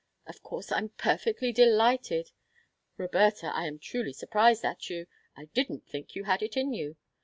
Of 0.25 0.41
course, 0.41 0.71
I'm 0.71 0.89
perfectly 0.89 1.51
delighted. 1.51 2.31
Roberta, 2.97 3.55
I 3.55 3.67
am 3.67 3.77
truly 3.77 4.13
surprised 4.13 4.65
at 4.65 4.89
you; 4.89 5.05
I 5.37 5.45
didn't 5.45 5.85
think 5.85 6.15
you 6.15 6.23
had 6.23 6.41
it 6.41 6.57
in 6.57 6.73
you. 6.73 6.95